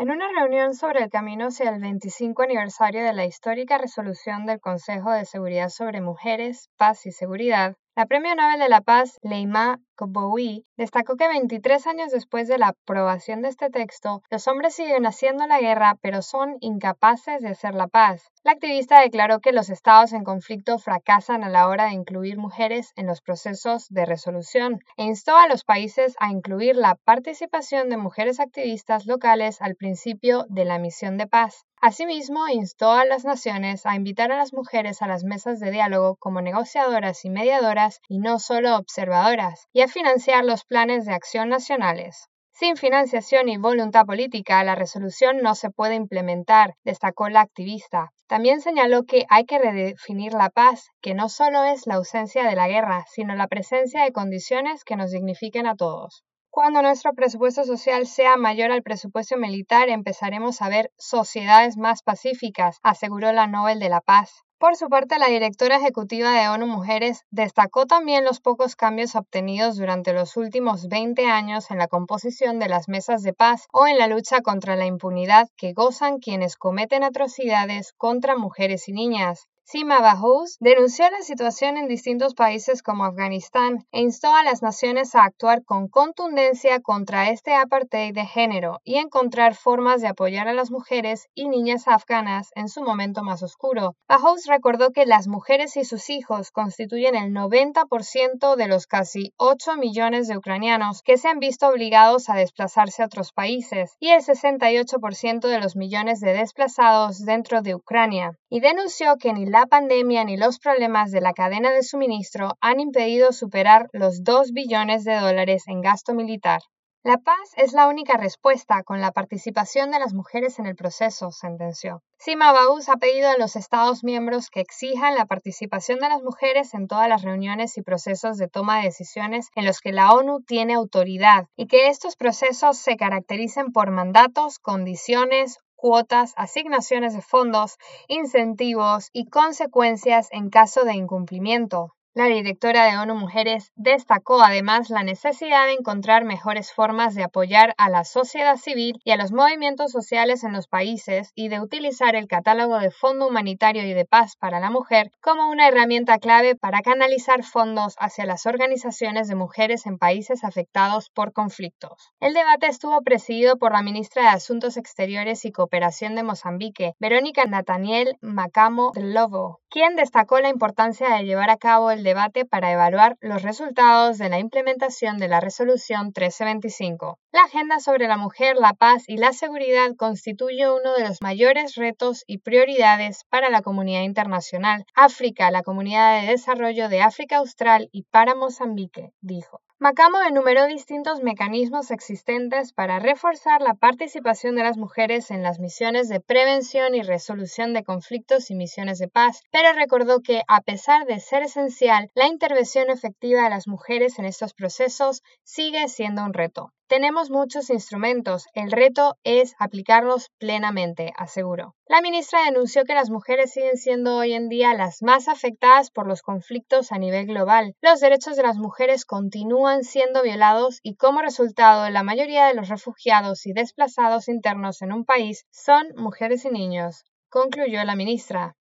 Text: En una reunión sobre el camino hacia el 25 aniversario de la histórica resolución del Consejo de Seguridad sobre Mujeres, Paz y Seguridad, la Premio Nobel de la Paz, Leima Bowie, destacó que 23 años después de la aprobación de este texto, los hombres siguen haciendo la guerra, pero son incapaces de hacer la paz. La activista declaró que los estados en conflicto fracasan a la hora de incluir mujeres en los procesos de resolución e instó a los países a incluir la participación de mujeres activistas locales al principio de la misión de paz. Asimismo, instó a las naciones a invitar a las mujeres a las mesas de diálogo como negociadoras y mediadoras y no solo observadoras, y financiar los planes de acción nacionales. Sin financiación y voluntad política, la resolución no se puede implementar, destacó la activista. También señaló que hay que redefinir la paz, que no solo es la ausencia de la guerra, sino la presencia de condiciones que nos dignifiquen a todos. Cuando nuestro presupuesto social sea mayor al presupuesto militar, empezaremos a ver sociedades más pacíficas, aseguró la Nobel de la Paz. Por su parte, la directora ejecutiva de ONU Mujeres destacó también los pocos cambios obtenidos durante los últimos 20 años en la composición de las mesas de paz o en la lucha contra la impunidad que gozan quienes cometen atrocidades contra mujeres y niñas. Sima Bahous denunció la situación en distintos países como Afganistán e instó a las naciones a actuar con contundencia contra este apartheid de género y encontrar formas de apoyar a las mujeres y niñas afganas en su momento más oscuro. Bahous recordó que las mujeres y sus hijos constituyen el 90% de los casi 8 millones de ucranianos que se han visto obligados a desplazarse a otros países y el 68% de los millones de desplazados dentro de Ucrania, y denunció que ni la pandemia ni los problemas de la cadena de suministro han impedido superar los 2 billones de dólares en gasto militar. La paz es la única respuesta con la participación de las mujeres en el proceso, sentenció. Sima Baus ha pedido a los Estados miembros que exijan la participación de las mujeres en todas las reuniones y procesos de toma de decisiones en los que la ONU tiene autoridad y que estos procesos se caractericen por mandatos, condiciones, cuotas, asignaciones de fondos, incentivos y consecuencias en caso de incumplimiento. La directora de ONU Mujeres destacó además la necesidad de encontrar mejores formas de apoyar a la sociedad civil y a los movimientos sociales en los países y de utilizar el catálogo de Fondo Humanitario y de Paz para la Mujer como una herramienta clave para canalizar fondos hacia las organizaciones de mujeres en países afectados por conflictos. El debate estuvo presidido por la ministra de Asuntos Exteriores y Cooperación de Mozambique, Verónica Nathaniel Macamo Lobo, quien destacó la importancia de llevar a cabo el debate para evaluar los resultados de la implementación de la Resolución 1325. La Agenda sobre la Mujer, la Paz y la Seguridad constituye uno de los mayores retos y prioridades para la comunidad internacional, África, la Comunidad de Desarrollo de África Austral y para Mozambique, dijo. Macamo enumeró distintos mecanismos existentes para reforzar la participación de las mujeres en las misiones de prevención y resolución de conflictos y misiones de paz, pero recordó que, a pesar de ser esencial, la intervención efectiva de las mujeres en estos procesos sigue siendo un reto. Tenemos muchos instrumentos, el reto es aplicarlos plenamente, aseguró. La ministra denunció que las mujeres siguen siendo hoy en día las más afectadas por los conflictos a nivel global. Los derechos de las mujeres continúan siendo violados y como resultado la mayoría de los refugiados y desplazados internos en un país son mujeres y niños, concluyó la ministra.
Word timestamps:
En 0.00 0.10
una 0.10 0.28
reunión 0.32 0.72
sobre 0.72 1.02
el 1.02 1.10
camino 1.10 1.48
hacia 1.48 1.68
el 1.68 1.78
25 1.78 2.44
aniversario 2.44 3.04
de 3.04 3.12
la 3.12 3.26
histórica 3.26 3.76
resolución 3.76 4.46
del 4.46 4.58
Consejo 4.58 5.12
de 5.12 5.26
Seguridad 5.26 5.68
sobre 5.68 6.00
Mujeres, 6.00 6.70
Paz 6.78 7.04
y 7.04 7.12
Seguridad, 7.12 7.76
la 7.94 8.06
Premio 8.06 8.34
Nobel 8.34 8.60
de 8.60 8.70
la 8.70 8.80
Paz, 8.80 9.18
Leima 9.20 9.78
Bowie, 10.06 10.64
destacó 10.76 11.16
que 11.16 11.28
23 11.28 11.86
años 11.86 12.12
después 12.12 12.48
de 12.48 12.58
la 12.58 12.68
aprobación 12.68 13.42
de 13.42 13.48
este 13.48 13.70
texto, 13.70 14.22
los 14.30 14.48
hombres 14.48 14.74
siguen 14.74 15.06
haciendo 15.06 15.46
la 15.46 15.60
guerra, 15.60 15.96
pero 16.00 16.22
son 16.22 16.56
incapaces 16.60 17.42
de 17.42 17.48
hacer 17.48 17.74
la 17.74 17.88
paz. 17.88 18.30
La 18.42 18.52
activista 18.52 19.00
declaró 19.00 19.40
que 19.40 19.52
los 19.52 19.68
estados 19.68 20.12
en 20.12 20.24
conflicto 20.24 20.78
fracasan 20.78 21.44
a 21.44 21.48
la 21.48 21.68
hora 21.68 21.86
de 21.86 21.92
incluir 21.92 22.38
mujeres 22.38 22.92
en 22.96 23.06
los 23.06 23.20
procesos 23.20 23.86
de 23.88 24.06
resolución 24.06 24.80
e 24.96 25.04
instó 25.04 25.36
a 25.36 25.48
los 25.48 25.64
países 25.64 26.14
a 26.20 26.30
incluir 26.30 26.76
la 26.76 26.94
participación 26.94 27.88
de 27.88 27.96
mujeres 27.96 28.40
activistas 28.40 29.06
locales 29.06 29.60
al 29.60 29.76
principio 29.76 30.46
de 30.48 30.64
la 30.64 30.78
misión 30.78 31.18
de 31.18 31.26
paz. 31.26 31.66
Asimismo, 31.82 32.46
instó 32.48 32.92
a 32.92 33.06
las 33.06 33.24
naciones 33.24 33.86
a 33.86 33.96
invitar 33.96 34.30
a 34.30 34.36
las 34.36 34.52
mujeres 34.52 35.00
a 35.00 35.06
las 35.06 35.24
mesas 35.24 35.60
de 35.60 35.70
diálogo 35.70 36.16
como 36.16 36.42
negociadoras 36.42 37.24
y 37.24 37.30
mediadoras 37.30 38.00
y 38.06 38.18
no 38.18 38.38
solo 38.38 38.76
observadoras, 38.76 39.66
y 39.72 39.80
financiar 39.90 40.44
los 40.44 40.64
planes 40.64 41.04
de 41.04 41.12
acción 41.12 41.48
nacionales. 41.50 42.30
Sin 42.52 42.76
financiación 42.76 43.48
y 43.48 43.56
voluntad 43.56 44.04
política, 44.04 44.62
la 44.64 44.74
resolución 44.74 45.38
no 45.38 45.54
se 45.54 45.70
puede 45.70 45.94
implementar, 45.94 46.74
destacó 46.84 47.28
la 47.28 47.40
activista. 47.40 48.12
También 48.26 48.60
señaló 48.60 49.04
que 49.04 49.24
hay 49.30 49.44
que 49.44 49.58
redefinir 49.58 50.34
la 50.34 50.50
paz, 50.50 50.88
que 51.00 51.14
no 51.14 51.28
solo 51.28 51.64
es 51.64 51.86
la 51.86 51.94
ausencia 51.94 52.44
de 52.44 52.54
la 52.54 52.68
guerra, 52.68 53.04
sino 53.10 53.34
la 53.34 53.48
presencia 53.48 54.04
de 54.04 54.12
condiciones 54.12 54.84
que 54.84 54.96
nos 54.96 55.10
dignifiquen 55.10 55.66
a 55.66 55.74
todos. 55.74 56.22
Cuando 56.50 56.82
nuestro 56.82 57.12
presupuesto 57.14 57.64
social 57.64 58.06
sea 58.06 58.36
mayor 58.36 58.72
al 58.72 58.82
presupuesto 58.82 59.36
militar, 59.36 59.88
empezaremos 59.88 60.60
a 60.60 60.68
ver 60.68 60.90
sociedades 60.98 61.76
más 61.76 62.02
pacíficas, 62.02 62.78
aseguró 62.82 63.32
la 63.32 63.46
Nobel 63.46 63.78
de 63.78 63.88
la 63.88 64.00
Paz. 64.00 64.44
Por 64.60 64.76
su 64.76 64.90
parte, 64.90 65.18
la 65.18 65.28
directora 65.28 65.76
ejecutiva 65.76 66.32
de 66.32 66.50
ONU 66.50 66.66
Mujeres 66.66 67.24
destacó 67.30 67.86
también 67.86 68.26
los 68.26 68.40
pocos 68.40 68.76
cambios 68.76 69.14
obtenidos 69.14 69.78
durante 69.78 70.12
los 70.12 70.36
últimos 70.36 70.86
20 70.86 71.24
años 71.24 71.70
en 71.70 71.78
la 71.78 71.88
composición 71.88 72.58
de 72.58 72.68
las 72.68 72.86
mesas 72.86 73.22
de 73.22 73.32
paz 73.32 73.68
o 73.72 73.86
en 73.86 73.96
la 73.96 74.06
lucha 74.06 74.42
contra 74.42 74.76
la 74.76 74.84
impunidad 74.84 75.48
que 75.56 75.72
gozan 75.72 76.18
quienes 76.18 76.56
cometen 76.56 77.04
atrocidades 77.04 77.94
contra 77.96 78.36
mujeres 78.36 78.86
y 78.90 78.92
niñas. 78.92 79.48
Sima 79.72 80.00
Bahous 80.00 80.56
denunció 80.58 81.08
la 81.12 81.22
situación 81.22 81.76
en 81.76 81.86
distintos 81.86 82.34
países 82.34 82.82
como 82.82 83.04
Afganistán 83.04 83.86
e 83.92 84.00
instó 84.00 84.34
a 84.34 84.42
las 84.42 84.62
naciones 84.62 85.14
a 85.14 85.22
actuar 85.22 85.62
con 85.64 85.86
contundencia 85.86 86.80
contra 86.80 87.30
este 87.30 87.54
apartheid 87.54 88.12
de 88.12 88.26
género 88.26 88.80
y 88.82 88.96
encontrar 88.96 89.54
formas 89.54 90.00
de 90.00 90.08
apoyar 90.08 90.48
a 90.48 90.54
las 90.54 90.72
mujeres 90.72 91.28
y 91.36 91.48
niñas 91.48 91.86
afganas 91.86 92.50
en 92.56 92.68
su 92.68 92.82
momento 92.82 93.22
más 93.22 93.44
oscuro. 93.44 93.94
Bahous 94.08 94.46
recordó 94.46 94.90
que 94.90 95.06
las 95.06 95.28
mujeres 95.28 95.76
y 95.76 95.84
sus 95.84 96.10
hijos 96.10 96.50
constituyen 96.50 97.14
el 97.14 97.32
90% 97.32 98.56
de 98.56 98.66
los 98.66 98.88
casi 98.88 99.34
8 99.36 99.76
millones 99.76 100.26
de 100.26 100.36
ucranianos 100.36 101.00
que 101.02 101.16
se 101.16 101.28
han 101.28 101.38
visto 101.38 101.68
obligados 101.68 102.28
a 102.28 102.34
desplazarse 102.34 103.04
a 103.04 103.06
otros 103.06 103.30
países 103.30 103.94
y 104.00 104.10
el 104.10 104.22
68% 104.22 105.46
de 105.46 105.60
los 105.60 105.76
millones 105.76 106.18
de 106.18 106.32
desplazados 106.32 107.24
dentro 107.24 107.62
de 107.62 107.76
Ucrania, 107.76 108.36
y 108.50 108.60
denunció 108.60 109.16
que 109.16 109.32
ni 109.32 109.46
la 109.46 109.66
pandemia 109.66 110.24
ni 110.24 110.36
los 110.36 110.58
problemas 110.58 111.12
de 111.12 111.20
la 111.20 111.32
cadena 111.32 111.70
de 111.70 111.84
suministro 111.84 112.58
han 112.60 112.80
impedido 112.80 113.32
superar 113.32 113.88
los 113.92 114.24
2 114.24 114.52
billones 114.52 115.04
de 115.04 115.14
dólares 115.14 115.62
en 115.68 115.80
gasto 115.80 116.12
militar. 116.12 116.60
La 117.02 117.16
paz 117.16 117.54
es 117.56 117.72
la 117.72 117.86
única 117.86 118.18
respuesta 118.18 118.82
con 118.82 119.00
la 119.00 119.10
participación 119.10 119.90
de 119.90 119.98
las 119.98 120.12
mujeres 120.12 120.58
en 120.58 120.66
el 120.66 120.76
proceso, 120.76 121.30
sentenció. 121.30 122.02
Sima 122.18 122.52
Baus 122.52 122.90
ha 122.90 122.96
pedido 122.96 123.30
a 123.30 123.38
los 123.38 123.56
Estados 123.56 124.04
miembros 124.04 124.50
que 124.50 124.60
exijan 124.60 125.14
la 125.14 125.24
participación 125.24 125.98
de 126.00 126.10
las 126.10 126.22
mujeres 126.22 126.74
en 126.74 126.88
todas 126.88 127.08
las 127.08 127.22
reuniones 127.22 127.78
y 127.78 127.82
procesos 127.82 128.36
de 128.36 128.48
toma 128.48 128.78
de 128.78 128.88
decisiones 128.88 129.48
en 129.54 129.64
los 129.64 129.80
que 129.80 129.92
la 129.92 130.12
ONU 130.12 130.42
tiene 130.42 130.74
autoridad 130.74 131.46
y 131.56 131.68
que 131.68 131.88
estos 131.88 132.16
procesos 132.16 132.76
se 132.76 132.96
caractericen 132.98 133.72
por 133.72 133.90
mandatos, 133.90 134.58
condiciones, 134.58 135.56
cuotas, 135.80 136.34
asignaciones 136.36 137.14
de 137.14 137.22
fondos, 137.22 137.78
incentivos 138.06 139.08
y 139.14 139.30
consecuencias 139.30 140.28
en 140.30 140.50
caso 140.50 140.84
de 140.84 140.92
incumplimiento. 140.92 141.94
La 142.12 142.24
directora 142.24 142.86
de 142.86 142.98
ONU 142.98 143.14
Mujeres 143.14 143.70
destacó 143.76 144.42
además 144.42 144.90
la 144.90 145.04
necesidad 145.04 145.66
de 145.66 145.74
encontrar 145.74 146.24
mejores 146.24 146.72
formas 146.72 147.14
de 147.14 147.22
apoyar 147.22 147.72
a 147.78 147.88
la 147.88 148.02
sociedad 148.02 148.56
civil 148.56 149.00
y 149.04 149.12
a 149.12 149.16
los 149.16 149.30
movimientos 149.30 149.92
sociales 149.92 150.42
en 150.42 150.52
los 150.52 150.66
países 150.66 151.30
y 151.36 151.46
de 151.46 151.60
utilizar 151.60 152.16
el 152.16 152.26
catálogo 152.26 152.80
de 152.80 152.90
Fondo 152.90 153.28
Humanitario 153.28 153.84
y 153.84 153.92
de 153.92 154.06
Paz 154.06 154.34
para 154.34 154.58
la 154.58 154.70
Mujer 154.70 155.12
como 155.20 155.48
una 155.50 155.68
herramienta 155.68 156.18
clave 156.18 156.56
para 156.56 156.82
canalizar 156.82 157.44
fondos 157.44 157.94
hacia 158.00 158.26
las 158.26 158.44
organizaciones 158.44 159.28
de 159.28 159.36
mujeres 159.36 159.86
en 159.86 159.96
países 159.96 160.42
afectados 160.42 161.10
por 161.10 161.32
conflictos. 161.32 162.10
El 162.18 162.34
debate 162.34 162.66
estuvo 162.66 163.00
presidido 163.02 163.56
por 163.56 163.70
la 163.70 163.82
ministra 163.82 164.22
de 164.22 164.30
Asuntos 164.30 164.76
Exteriores 164.76 165.44
y 165.44 165.52
Cooperación 165.52 166.16
de 166.16 166.24
Mozambique, 166.24 166.94
Verónica 166.98 167.44
Nathaniel 167.44 168.16
Macamo 168.20 168.90
Lobo, 168.96 169.59
quien 169.70 169.94
destacó 169.94 170.40
la 170.40 170.48
importancia 170.48 171.08
de 171.10 171.24
llevar 171.24 171.48
a 171.48 171.56
cabo 171.56 171.92
el 171.92 172.02
debate 172.02 172.44
para 172.44 172.72
evaluar 172.72 173.16
los 173.20 173.42
resultados 173.42 174.18
de 174.18 174.28
la 174.28 174.40
implementación 174.40 175.18
de 175.18 175.28
la 175.28 175.38
Resolución 175.38 176.06
1325. 176.06 177.18
La 177.30 177.42
Agenda 177.42 177.78
sobre 177.78 178.08
la 178.08 178.16
Mujer, 178.16 178.56
la 178.56 178.74
Paz 178.74 179.04
y 179.06 179.16
la 179.16 179.32
Seguridad 179.32 179.94
constituye 179.96 180.68
uno 180.68 180.94
de 180.94 181.06
los 181.06 181.22
mayores 181.22 181.76
retos 181.76 182.24
y 182.26 182.38
prioridades 182.38 183.24
para 183.30 183.48
la 183.48 183.62
comunidad 183.62 184.02
internacional, 184.02 184.84
África, 184.94 185.52
la 185.52 185.62
Comunidad 185.62 186.20
de 186.20 186.26
Desarrollo 186.26 186.88
de 186.88 187.02
África 187.02 187.36
Austral 187.36 187.88
y 187.92 188.02
para 188.10 188.34
Mozambique, 188.34 189.12
dijo. 189.20 189.60
Macamo 189.82 190.20
enumeró 190.20 190.66
distintos 190.66 191.22
mecanismos 191.22 191.90
existentes 191.90 192.74
para 192.74 192.98
reforzar 192.98 193.62
la 193.62 193.72
participación 193.72 194.54
de 194.54 194.62
las 194.62 194.76
mujeres 194.76 195.30
en 195.30 195.42
las 195.42 195.58
misiones 195.58 196.10
de 196.10 196.20
prevención 196.20 196.94
y 196.94 197.00
resolución 197.00 197.72
de 197.72 197.82
conflictos 197.82 198.50
y 198.50 198.54
misiones 198.54 198.98
de 198.98 199.08
paz, 199.08 199.40
pero 199.50 199.72
recordó 199.72 200.20
que, 200.20 200.42
a 200.48 200.60
pesar 200.60 201.06
de 201.06 201.18
ser 201.18 201.44
esencial, 201.44 202.10
la 202.14 202.26
intervención 202.26 202.90
efectiva 202.90 203.44
de 203.44 203.48
las 203.48 203.66
mujeres 203.68 204.18
en 204.18 204.26
estos 204.26 204.52
procesos 204.52 205.22
sigue 205.44 205.88
siendo 205.88 206.26
un 206.26 206.34
reto. 206.34 206.74
Tenemos 206.90 207.30
muchos 207.30 207.70
instrumentos, 207.70 208.46
el 208.52 208.72
reto 208.72 209.16
es 209.22 209.54
aplicarlos 209.60 210.32
plenamente, 210.38 211.12
aseguró. 211.16 211.76
La 211.86 212.02
ministra 212.02 212.42
denunció 212.42 212.82
que 212.82 212.94
las 212.94 213.10
mujeres 213.10 213.52
siguen 213.52 213.76
siendo 213.76 214.16
hoy 214.16 214.32
en 214.32 214.48
día 214.48 214.74
las 214.74 215.00
más 215.00 215.28
afectadas 215.28 215.92
por 215.92 216.08
los 216.08 216.20
conflictos 216.20 216.90
a 216.90 216.98
nivel 216.98 217.26
global. 217.26 217.76
Los 217.80 218.00
derechos 218.00 218.36
de 218.36 218.42
las 218.42 218.56
mujeres 218.56 219.04
continúan 219.04 219.84
siendo 219.84 220.24
violados 220.24 220.80
y 220.82 220.96
como 220.96 221.22
resultado 221.22 221.88
la 221.90 222.02
mayoría 222.02 222.46
de 222.46 222.54
los 222.54 222.68
refugiados 222.68 223.46
y 223.46 223.52
desplazados 223.52 224.26
internos 224.26 224.82
en 224.82 224.92
un 224.92 225.04
país 225.04 225.46
son 225.52 225.86
mujeres 225.94 226.44
y 226.44 226.50
niños, 226.50 227.04
concluyó 227.28 227.84
la 227.84 227.94
ministra. 227.94 228.56